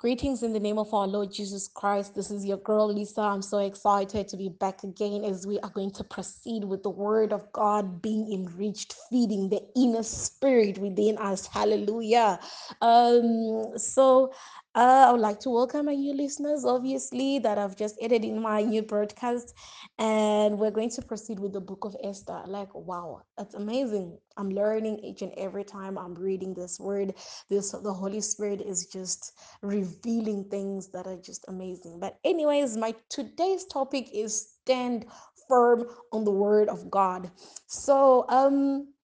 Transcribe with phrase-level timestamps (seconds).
[0.00, 2.14] Greetings in the name of our Lord Jesus Christ.
[2.14, 3.20] This is your girl Lisa.
[3.20, 6.90] I'm so excited to be back again as we are going to proceed with the
[6.90, 11.48] word of God being enriched, feeding the inner spirit within us.
[11.48, 12.38] Hallelujah.
[12.80, 14.32] Um, so
[14.78, 18.40] uh, I would like to welcome my new listeners, obviously, that I've just added in
[18.40, 19.52] my new broadcast.
[19.98, 22.42] And we're going to proceed with the book of Esther.
[22.46, 24.18] Like, wow, that's amazing.
[24.36, 27.14] I'm learning each and every time I'm reading this word.
[27.50, 31.98] This the Holy Spirit is just revealing things that are just amazing.
[31.98, 35.06] But, anyways, my today's topic is stand
[35.48, 37.32] firm on the word of God.
[37.66, 38.94] So, um,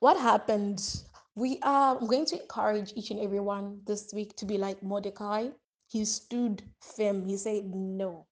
[0.00, 0.80] what happened?
[1.36, 5.48] We are going to encourage each and everyone this week to be like Mordecai.
[5.88, 7.26] He stood firm.
[7.26, 8.26] He said, No,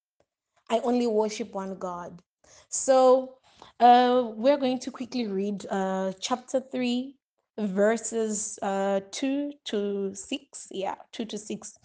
[0.70, 2.22] I only worship one God.
[2.68, 3.38] So
[3.80, 7.16] uh, we're going to quickly read uh, chapter 3,
[7.58, 10.68] verses uh, 2 to 6.
[10.70, 11.78] Yeah, 2 to 6.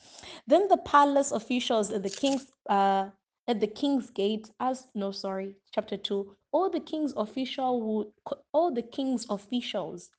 [0.46, 3.10] Then the palace officials at the king's uh,
[3.48, 6.36] at the king's gate asked, no, sorry, chapter 2.
[6.52, 8.08] All the king's official would
[8.54, 10.12] all the king's officials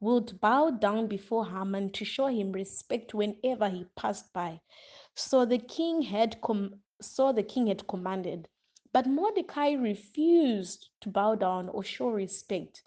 [0.00, 4.60] would bow down before Haman to show him respect whenever he passed by.
[5.14, 8.48] So the king had com- so the king had commanded.
[8.92, 12.82] But Mordecai refused to bow down or show respect.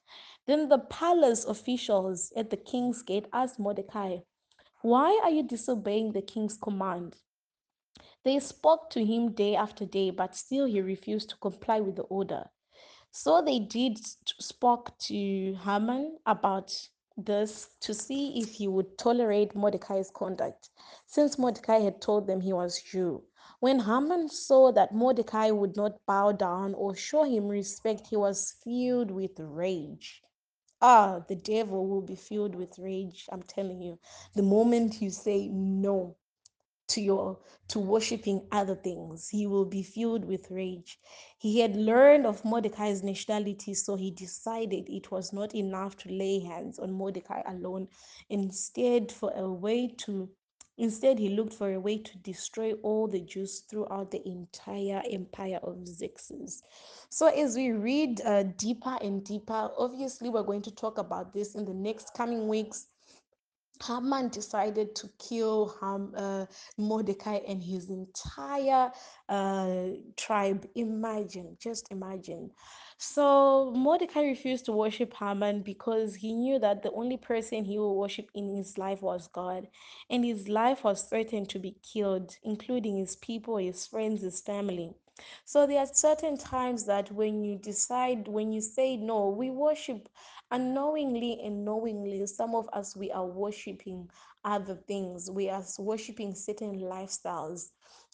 [0.45, 4.19] Then the palace officials at the king's gate asked Mordecai,
[4.81, 7.17] Why are you disobeying the king's command?
[8.23, 12.03] They spoke to him day after day, but still he refused to comply with the
[12.03, 12.49] order.
[13.11, 13.99] So they did
[14.39, 16.73] spoke to Haman about
[17.17, 20.69] this to see if he would tolerate Mordecai's conduct,
[21.07, 23.23] since Mordecai had told them he was Jew.
[23.59, 28.53] When Haman saw that Mordecai would not bow down or show him respect, he was
[28.63, 30.21] filled with rage.
[30.81, 33.27] Ah, the devil will be filled with rage.
[33.31, 33.97] I'm telling you.
[34.35, 36.15] The moment you say no,
[36.87, 39.27] to your to worshiping other things.
[39.27, 40.99] He will be filled with rage.
[41.37, 46.39] He had learned of mordecai's nationality so he decided it was not enough to lay
[46.39, 47.87] hands on mordecai alone.
[48.29, 50.29] Instead for a way to
[50.77, 55.59] instead he looked for a way to destroy all the jews throughout the entire empire
[55.63, 56.61] of xerxes.
[57.09, 61.55] So as we read uh, deeper and deeper obviously we're going to talk about this
[61.55, 62.87] in the next coming weeks
[63.83, 66.45] Haman decided to kill Ham, uh,
[66.77, 68.91] Mordecai and his entire
[69.29, 70.67] uh, tribe.
[70.75, 72.51] Imagine, just imagine.
[72.97, 77.93] So Mordecai refused to worship Haman because he knew that the only person he would
[77.93, 79.67] worship in his life was God,
[80.09, 84.95] and his life was threatened to be killed, including his people, his friends, his family.
[85.45, 90.09] So there are certain times that when you decide, when you say no, we worship
[90.51, 94.09] unknowingly and knowingly, some of us we are worshiping
[94.43, 95.29] other things.
[95.29, 97.69] We are worshiping certain lifestyles.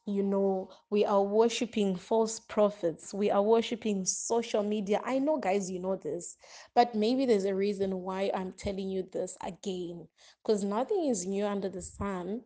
[0.05, 3.13] You know, we are worshiping false prophets.
[3.13, 4.99] We are worshiping social media.
[5.05, 6.35] I know, guys, you know this,
[6.75, 10.07] but maybe there's a reason why I'm telling you this again
[10.43, 12.41] because nothing is new under the sun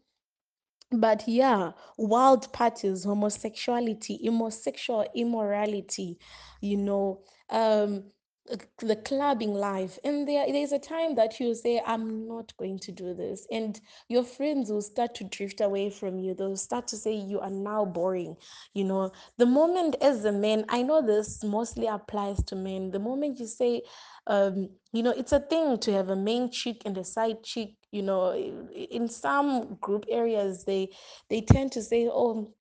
[0.91, 6.17] but yeah wild parties homosexuality homosexual immorality
[6.61, 8.03] you know um
[8.79, 9.99] the clubbing life.
[10.03, 13.47] And there there's a time that you say i'm not going to do this.
[13.51, 16.33] And your friends will start to drift away from you.
[16.33, 18.35] They'll start to say you are now boring.
[18.73, 22.91] You know the moment as a man i know this mostly applies to men.
[22.91, 23.81] The moment you say
[24.27, 27.77] um you know it's a thing to have a main cheek and a side cheek
[27.91, 30.89] you know in some group areas they
[31.29, 32.53] they tend to say oh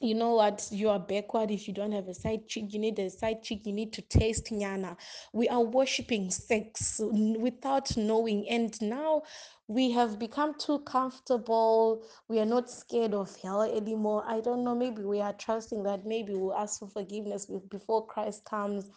[0.00, 2.98] you know what you are backward if you don't have a side chick you need
[2.98, 4.96] a side chick you need to taste nyana.
[5.32, 9.22] We are worshiping sex without knowing and now
[9.68, 12.04] we have become too comfortable.
[12.28, 14.22] We are not scared of hell anymore.
[14.26, 18.44] I don't know maybe we are trusting that maybe we'll ask for forgiveness before christ
[18.44, 18.90] comes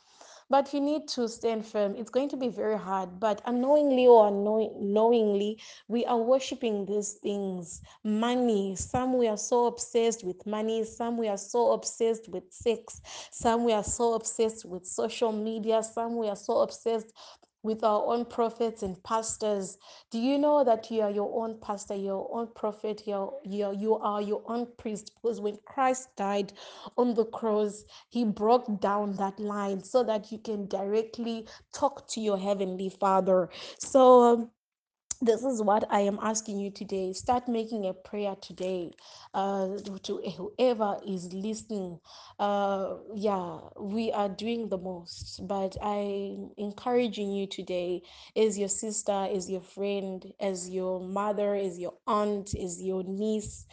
[0.50, 1.96] but you need to stand firm.
[1.96, 7.82] It's going to be very hard, but unknowingly or unknowingly, we are worshiping these things.
[8.04, 8.76] Money.
[8.76, 10.84] Some we are so obsessed with money.
[10.84, 13.02] Some we are so obsessed with sex.
[13.32, 15.84] Some we are so obsessed with social media.
[15.84, 17.14] Some we are so obsessed
[17.64, 19.78] with our own prophets and pastors.
[20.12, 23.96] Do you know that you are your own pastor, your own prophet, your, your, you
[23.96, 25.12] are your own priest?
[25.16, 26.54] Because when Christ died
[26.98, 32.22] on the cross, he broke down that line so that you can directly talk to
[32.22, 33.50] your heavenly Father.
[33.80, 34.52] So, um,
[35.22, 37.12] this is what I am asking you today.
[37.12, 38.92] Start making a prayer today
[39.34, 42.00] uh, to whoever is listening.
[42.40, 48.02] Uh, yeah, we are doing the most, but I'm encouraging you today
[48.36, 53.66] as your sister, as your friend, as your mother, as your aunt, as your niece,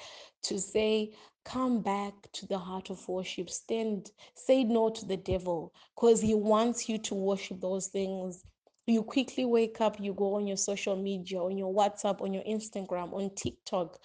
[0.43, 1.13] to say,
[1.45, 3.49] Come back to the heart of worship.
[3.51, 8.43] Stand, say no to the devil because he wants you to worship those things
[8.87, 12.45] you quickly wake up you go on your social media on your whatsapp on your
[12.45, 13.99] instagram on tiktok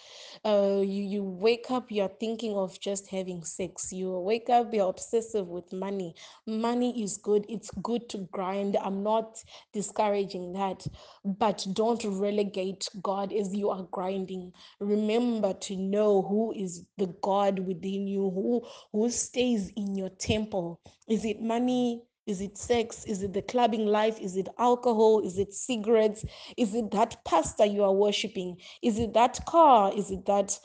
[0.44, 3.92] uh, you, you wake up you're thinking of just having sex.
[3.92, 6.16] You wake up you're obsessive with money.
[6.48, 7.46] Money is good.
[7.50, 8.78] It's good to grind.
[8.82, 9.44] I'm not
[9.74, 10.86] discouraging that.
[11.26, 14.54] But don't relegate god as you are grinding.
[14.80, 20.80] Remember to know who is the god within you who who stays in your temple.
[21.08, 23.04] Is it money is it sex?
[23.06, 24.20] Is it the clubbing life?
[24.20, 25.22] Is it alcohol?
[25.22, 26.24] Is it cigarettes?
[26.56, 28.58] Is it that pastor you are worshiping?
[28.82, 29.92] Is it that car?
[29.96, 30.60] Is it that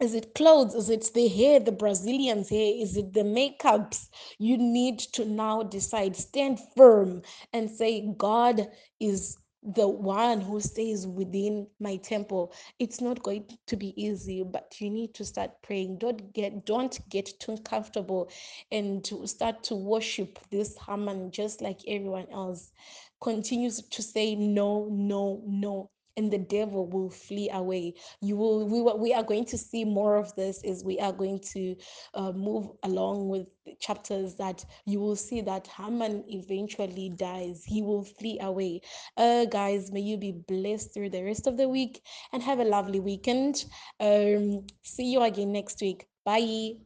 [0.00, 0.74] is it clothes?
[0.74, 2.74] Is it the hair, the Brazilians' hair?
[2.76, 4.08] Is it the makeups?
[4.38, 7.22] You need to now decide, stand firm
[7.52, 8.68] and say, God
[8.98, 12.52] is the one who stays within my temple.
[12.78, 15.98] It's not going to be easy, but you need to start praying.
[15.98, 18.30] Don't get don't get too comfortable
[18.70, 22.72] and to start to worship this Haman just like everyone else.
[23.20, 27.94] Continues to say no, no, no and the devil will flee away.
[28.20, 31.40] You will we, we are going to see more of this as we are going
[31.52, 31.76] to
[32.14, 33.46] uh, move along with
[33.80, 37.64] chapters that you will see that haman eventually dies.
[37.64, 38.80] He will flee away.
[39.16, 42.02] Uh guys may you be blessed through the rest of the week
[42.32, 43.64] and have a lovely weekend.
[44.00, 46.06] Um see you again next week.
[46.24, 46.84] Bye